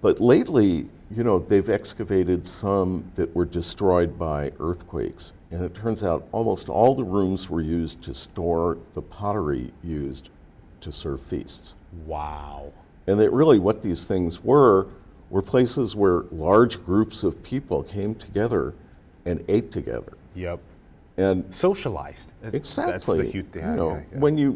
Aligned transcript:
But 0.00 0.20
lately, 0.20 0.88
you 1.10 1.24
know, 1.24 1.38
they've 1.38 1.68
excavated 1.68 2.46
some 2.46 3.10
that 3.16 3.34
were 3.34 3.44
destroyed 3.44 4.18
by 4.18 4.52
earthquakes. 4.60 5.32
And 5.50 5.62
it 5.64 5.74
turns 5.74 6.04
out 6.04 6.28
almost 6.32 6.68
all 6.68 6.94
the 6.94 7.04
rooms 7.04 7.48
were 7.48 7.60
used 7.62 8.02
to 8.02 8.14
store 8.14 8.78
the 8.94 9.02
pottery 9.02 9.72
used 9.82 10.30
to 10.82 10.92
serve 10.92 11.20
feasts. 11.22 11.74
Wow. 12.06 12.72
And 13.06 13.18
that 13.20 13.32
really 13.32 13.58
what 13.58 13.82
these 13.82 14.04
things 14.04 14.44
were 14.44 14.88
were 15.30 15.42
places 15.42 15.94
where 15.96 16.22
large 16.30 16.82
groups 16.84 17.22
of 17.22 17.42
people 17.42 17.82
came 17.82 18.14
together 18.14 18.74
and 19.24 19.44
ate 19.48 19.70
together. 19.72 20.12
Yep. 20.34 20.60
And 21.16 21.52
Socialized. 21.52 22.32
Exactly, 22.42 22.92
That's 22.92 23.06
the 23.06 23.24
huge 23.24 23.46
thing. 23.50 23.62
you 23.64 23.74
know, 23.76 23.90
Okay, 23.90 24.04
yeah. 24.12 24.18
when 24.20 24.38
you 24.38 24.52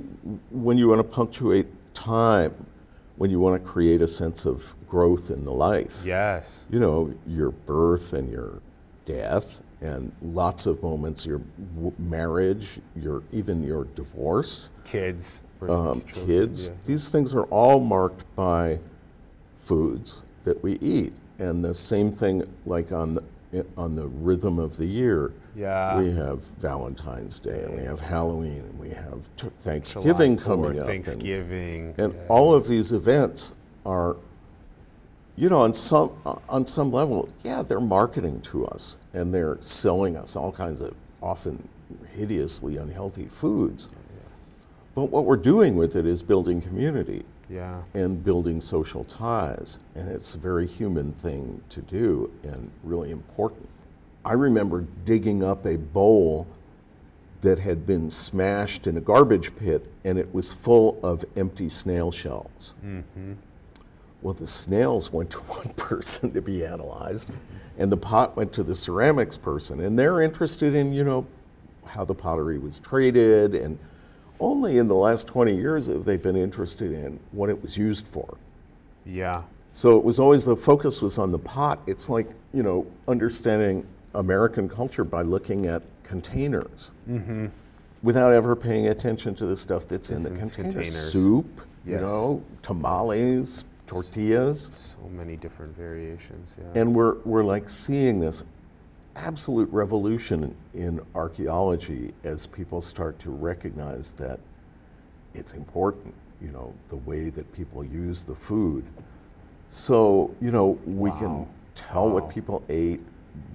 when 0.51 0.79
you 0.79 0.89
want 0.89 1.01
to 1.01 1.05
punctuate 1.05 1.67
time, 1.95 2.55
when 3.17 3.31
you 3.31 3.39
want 3.41 3.63
to 3.63 3.69
create 3.69 4.03
a 4.03 4.07
sense 4.09 4.45
of 4.47 4.75
growth 4.89 5.31
in 5.31 5.45
the 5.45 5.53
life, 5.53 6.03
Yes. 6.05 6.65
you 6.71 6.79
know, 6.81 7.13
your 7.27 7.51
birth 7.51 8.13
and 8.13 8.31
your 8.31 8.61
death, 9.05 9.61
and 9.81 10.13
lots 10.23 10.65
of 10.67 10.83
moments, 10.83 11.27
your 11.27 11.41
w- 11.75 11.93
marriage, 11.99 12.79
your 12.95 13.23
even 13.33 13.63
your 13.65 13.85
divorce, 13.97 14.71
Kids. 14.85 15.43
um, 15.69 16.01
kids. 16.03 16.69
yeah. 16.69 16.75
These 16.87 17.09
things 17.09 17.35
are 17.35 17.45
all 17.45 17.81
marked 17.81 18.25
by 18.37 18.79
foods 19.59 20.23
that 20.45 20.63
we 20.63 20.75
eat, 20.81 21.13
and 21.39 21.65
the 21.65 21.75
same 21.75 22.11
thing 22.13 22.45
like 22.67 22.93
on 22.93 23.15
the 23.15 23.25
on 23.77 23.97
the 23.97 24.07
rhythm 24.07 24.59
of 24.59 24.77
the 24.77 24.87
year. 24.87 25.33
Yeah. 25.55 25.99
We 25.99 26.13
have 26.13 26.41
Valentine's 26.59 27.39
Day, 27.41 27.65
and 27.65 27.77
we 27.77 27.85
have 27.85 28.01
Halloween, 28.01 28.61
and 28.61 28.79
we 28.79 28.91
have 28.91 29.29
t- 29.37 29.49
Thanksgiving 29.61 30.37
4th, 30.37 30.43
coming 30.43 30.71
up, 30.71 30.77
and- 30.77 30.87
Thanksgiving. 30.87 31.95
and 31.99 32.15
yeah. 32.15 32.21
all 32.29 32.55
of 32.55 32.67
these 32.69 32.93
events 32.93 33.53
are, 33.85 34.17
you 35.37 35.49
know, 35.51 35.61
on 35.61 35.75
some 35.75 36.13
uh, 36.25 36.37
on 36.49 36.67
some 36.67 36.91
level, 36.91 37.29
yeah, 37.43 37.63
they're 37.63 37.81
marketing 37.81 38.41
to 38.43 38.67
us 38.67 38.99
and 39.13 39.35
they're 39.35 39.59
selling 39.61 40.17
us 40.17 40.37
all 40.37 40.53
kinds 40.53 40.81
of 40.81 40.95
often 41.23 41.69
hideously 42.15 42.77
unhealthy 42.77 43.27
foods. 43.27 43.89
Oh, 43.93 43.97
but 44.95 45.05
what 45.07 45.25
we're 45.25 45.37
doing 45.37 45.77
with 45.77 45.97
it 45.97 46.07
is 46.07 46.23
building 46.23 46.61
community 46.61 47.25
Yeah. 47.53 47.83
and 47.93 48.23
building 48.23 48.61
social 48.61 49.05
ties, 49.05 49.79
and 49.95 50.09
it's 50.09 50.35
a 50.35 50.39
very 50.39 50.67
human 50.67 51.13
thing 51.13 51.63
to 51.69 51.83
do 51.83 52.33
and 52.43 52.71
really 52.83 53.11
important. 53.11 53.69
I 54.25 54.33
remember 54.33 54.87
digging 55.05 55.45
up 55.45 55.67
a 55.67 55.77
bowl 55.77 56.47
that 57.43 57.59
had 57.59 57.85
been 57.85 58.11
smashed 58.11 58.87
in 58.87 58.97
a 58.97 59.01
garbage 59.01 59.55
pit, 59.57 59.87
and 60.05 60.17
it 60.17 60.33
was 60.33 60.53
full 60.53 60.99
of 61.03 61.25
empty 61.37 61.69
snail 61.69 62.11
shells. 62.11 62.73
Mm-hmm. 62.85 63.33
Well, 64.23 64.35
the 64.35 64.47
snails 64.47 65.13
went 65.13 65.31
to 65.31 65.39
one 65.41 65.75
person 65.75 66.33
to 66.33 66.41
be 66.41 66.65
analyzed, 66.65 67.31
and 67.79 67.91
the 67.91 67.97
pot 67.97 68.37
went 68.37 68.53
to 68.55 68.63
the 68.63 68.75
ceramics 68.75 69.37
person, 69.37 69.81
and 69.81 69.99
they're 69.99 70.23
interested 70.23 70.75
in, 70.75 70.93
you 70.93 71.05
know, 71.05 71.27
how 71.85 72.05
the 72.05 72.15
pottery 72.15 72.59
was 72.59 72.79
traded, 72.79 73.55
and 73.55 73.79
only 74.43 74.79
in 74.79 74.89
the 74.89 74.95
last 74.95 75.27
20 75.27 75.55
years 75.55 75.87
have 75.87 76.05
they 76.05 76.17
been 76.17 76.37
interested 76.37 76.93
in 76.93 77.19
what 77.31 77.49
it 77.49 77.63
was 77.63 77.77
used 77.79 78.09
for. 78.09 78.37
Yeah. 79.07 79.43
So 79.73 79.97
it 79.97 80.05
was 80.05 80.19
always 80.19 80.45
the 80.45 80.57
focus 80.57 81.01
was 81.01 81.19
on 81.19 81.33
the 81.33 81.39
pot. 81.39 81.81
It's 81.87 82.09
like, 82.09 82.29
you 82.53 82.63
know, 82.63 82.87
understanding 83.09 83.87
American 84.15 84.69
culture 84.69 85.05
by 85.05 85.23
looking 85.23 85.67
at 85.67 85.83
containers 86.03 86.91
mm-hmm. 87.09 87.47
without 88.03 88.33
ever 88.33 88.55
paying 88.55 88.89
attention 88.89 89.35
to 89.37 89.47
the 89.47 89.57
stuff 89.57 89.89
that's 89.89 90.11
in 90.11 90.23
the 90.23 90.31
It's 90.31 90.41
in 90.41 90.51
container. 90.51 90.73
containers. 90.73 91.13
Soup, 91.13 91.61
you 91.87 91.99
know, 91.99 92.43
tamales, 92.61 93.65
tortillas. 93.87 94.71
So 94.75 95.09
many 95.09 95.37
different 95.37 95.75
variations. 95.77 96.57
Yeah. 96.59 96.81
And 96.81 96.95
we're, 96.95 97.19
we're 97.25 97.45
like 97.45 97.69
seeing 97.69 98.21
this 98.21 98.43
absolute 99.17 99.69
revolution 99.73 100.55
in 100.75 101.01
archaeology 101.15 102.13
as 102.25 102.47
people 102.47 102.81
start 102.81 103.19
to 103.21 103.31
recognize 103.31 104.13
that 104.13 104.41
it's 105.35 105.53
important, 105.53 106.15
you 106.41 106.53
know, 106.53 106.73
the 106.89 106.97
way 106.97 107.31
that 107.31 107.51
people 107.53 107.85
use 107.85 108.25
the 108.25 108.35
food. 108.35 108.85
So, 109.69 110.35
you 110.41 110.51
know, 110.51 110.79
we 110.87 111.11
can 111.13 111.49
tell 111.75 112.09
Wow. 112.09 112.15
what 112.15 112.29
people 112.31 112.63
ate, 112.69 113.01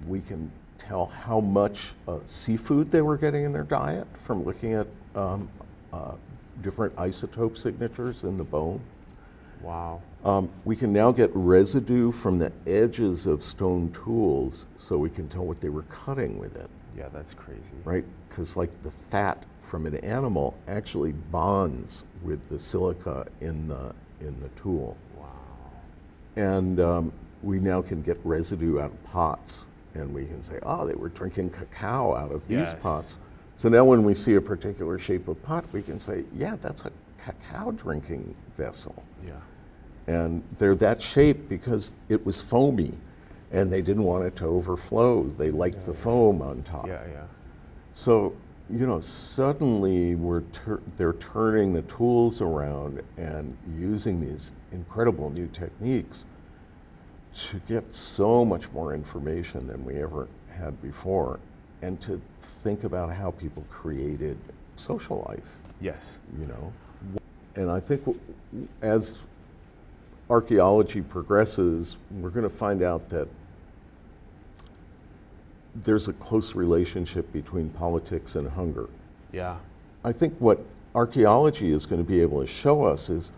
we 0.06 0.20
can 0.20 0.50
tell 0.78 1.06
how 1.06 1.40
much 1.40 1.92
uh, 2.06 2.18
seafood 2.26 2.90
they 2.90 3.02
were 3.02 3.16
getting 3.16 3.44
in 3.44 3.52
their 3.52 3.64
diet 3.64 4.06
from 4.14 4.44
looking 4.44 4.74
at 4.74 4.86
um, 5.14 5.48
uh, 5.92 6.12
different 6.62 6.94
isotope 6.96 7.56
signatures 7.56 8.24
in 8.24 8.36
the 8.36 8.44
bone. 8.44 8.80
Wow. 9.62 10.00
Um, 10.24 10.50
we 10.64 10.74
can 10.76 10.92
now 10.92 11.12
get 11.12 11.30
residue 11.34 12.10
from 12.10 12.38
the 12.38 12.52
edges 12.66 13.26
of 13.26 13.42
stone 13.42 13.90
tools 13.92 14.66
so 14.76 14.98
we 14.98 15.10
can 15.10 15.28
tell 15.28 15.44
what 15.46 15.60
they 15.60 15.68
were 15.68 15.82
cutting 15.84 16.38
with 16.38 16.56
it, 16.56 16.68
Yeah, 16.96 17.08
that's 17.12 17.34
crazy. 17.34 17.60
right? 17.84 18.04
Because, 18.28 18.56
like, 18.56 18.72
the 18.82 18.90
fat 18.90 19.44
from 19.60 19.86
an 19.86 19.94
animal 19.96 20.56
actually 20.66 21.12
bonds 21.12 22.04
with 22.22 22.48
the 22.48 22.58
silica 22.58 23.26
in 23.40 23.68
the, 23.68 23.94
in 24.20 24.38
the 24.40 24.48
tool. 24.50 24.96
Wow. 25.16 25.26
And 26.36 26.80
um, 26.80 27.12
we 27.42 27.58
now 27.60 27.80
can 27.82 28.02
get 28.02 28.18
residue 28.24 28.80
out 28.80 28.90
of 28.90 29.04
pots, 29.04 29.66
and 29.94 30.12
we 30.12 30.26
can 30.26 30.42
say, 30.42 30.58
oh, 30.64 30.84
they 30.86 30.94
were 30.94 31.08
drinking 31.10 31.50
cacao 31.50 32.14
out 32.16 32.32
of 32.32 32.46
these 32.48 32.58
Yes. 32.58 32.74
pots. 32.82 33.18
So 33.54 33.68
now 33.68 33.84
when 33.84 34.02
we 34.04 34.14
see 34.14 34.34
a 34.34 34.40
particular 34.40 34.98
shape 34.98 35.26
of 35.28 35.42
pot, 35.42 35.64
we 35.72 35.82
can 35.82 35.98
say, 35.98 36.24
yeah, 36.34 36.56
that's 36.60 36.84
a 36.84 36.92
cacao 37.18 37.70
drinking 37.72 38.34
vessel. 38.56 39.02
Yeah. 39.26 39.32
And 40.06 40.42
they're 40.58 40.74
that 40.76 41.02
shape 41.02 41.48
because 41.48 41.96
it 42.08 42.24
was 42.24 42.40
foamy 42.40 42.94
and 43.52 43.70
they 43.70 43.82
didn't 43.82 44.04
want 44.04 44.24
it 44.24 44.36
to 44.36 44.46
overflow. 44.46 45.24
They 45.24 45.50
liked 45.50 45.84
the 45.84 45.92
foam 45.92 46.40
on 46.42 46.62
top. 46.62 46.86
Yeah, 46.86 47.02
yeah. 47.12 47.24
So, 47.92 48.34
you 48.70 48.86
know, 48.86 49.00
suddenly 49.00 50.14
we're 50.14 50.42
tur- 50.52 50.82
they're 50.96 51.14
turning 51.14 51.72
the 51.72 51.82
tools 51.82 52.40
around 52.40 53.02
and 53.16 53.56
using 53.76 54.20
these 54.20 54.52
incredible 54.72 55.30
new 55.30 55.46
techniques 55.48 56.24
to 57.34 57.58
get 57.68 57.92
so 57.94 58.44
much 58.44 58.70
more 58.72 58.94
information 58.94 59.66
than 59.66 59.84
we 59.84 59.94
ever 60.02 60.28
had 60.50 60.80
before 60.82 61.38
and 61.82 62.00
to 62.00 62.20
think 62.40 62.84
about 62.84 63.12
how 63.12 63.30
people 63.30 63.64
created 63.70 64.36
social 64.76 65.24
life 65.28 65.56
Yes. 65.80 66.18
you 66.40 66.46
know. 66.46 66.72
And 67.58 67.68
I 67.68 67.80
think 67.80 68.04
as 68.82 69.18
archaeology 70.30 71.02
progresses, 71.02 71.96
we're 72.12 72.30
going 72.30 72.44
to 72.44 72.48
find 72.48 72.82
out 72.82 73.08
that 73.08 73.26
there's 75.74 76.06
a 76.06 76.12
close 76.14 76.54
relationship 76.54 77.32
between 77.32 77.68
politics 77.70 78.36
and 78.36 78.48
hunger. 78.48 78.88
Yeah. 79.32 79.56
I 80.04 80.12
think 80.12 80.36
what 80.38 80.60
archaeology 80.94 81.72
is 81.72 81.84
going 81.84 82.00
to 82.00 82.08
be 82.08 82.22
able 82.22 82.40
to 82.40 82.46
show 82.46 82.84
us 82.84 83.10
is 83.10 83.32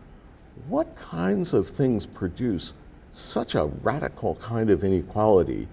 what 0.69 0.94
kinds 0.97 1.54
of 1.54 1.66
things 1.66 2.04
produce 2.04 2.75
such 3.12 3.54
a 3.54 3.64
radical 3.64 4.34
kind 4.34 4.69
of 4.69 4.84
inequality 4.84 5.66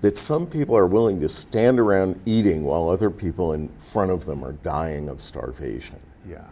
that 0.00 0.18
some 0.18 0.44
people 0.44 0.76
are 0.76 0.88
willing 0.88 1.20
to 1.20 1.28
stand 1.28 1.78
around 1.78 2.20
eating 2.26 2.64
while 2.64 2.88
other 2.88 3.10
people 3.10 3.52
in 3.52 3.68
front 3.78 4.10
of 4.10 4.24
them 4.26 4.44
are 4.44 4.54
dying 4.54 5.08
of 5.08 5.20
starvation. 5.20 5.96
Yeah. 6.28 6.46